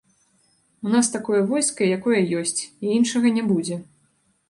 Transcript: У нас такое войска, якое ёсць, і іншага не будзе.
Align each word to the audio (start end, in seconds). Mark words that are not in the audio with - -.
У 0.85 0.93
нас 0.93 1.09
такое 1.17 1.41
войска, 1.53 1.91
якое 1.99 2.21
ёсць, 2.41 2.61
і 2.67 2.85
іншага 2.97 3.27
не 3.41 3.49
будзе. 3.55 3.83